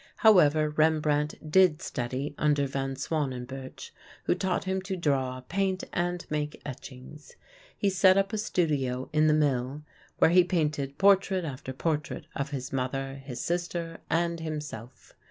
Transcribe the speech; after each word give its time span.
However, 0.15 0.71
Rembrandt 0.71 1.51
did 1.51 1.79
study 1.83 2.33
under 2.35 2.65
Van 2.65 2.95
Swanenburch, 2.95 3.91
who 4.23 4.33
taught 4.33 4.63
him 4.63 4.81
to 4.81 4.97
draw, 4.97 5.41
paint, 5.41 5.83
and 5.93 6.25
make 6.27 6.59
etchings. 6.65 7.35
He 7.77 7.91
set 7.91 8.17
up 8.17 8.33
a 8.33 8.39
studio 8.39 9.11
in 9.13 9.27
the 9.27 9.33
mill, 9.35 9.83
where 10.17 10.31
he 10.31 10.43
painted 10.43 10.97
portrait 10.97 11.45
after 11.45 11.71
portrait 11.71 12.25
of 12.35 12.49
his 12.49 12.73
mother, 12.73 13.13
his 13.23 13.41
sister, 13.41 13.99
and 14.09 14.39
himself. 14.39 15.13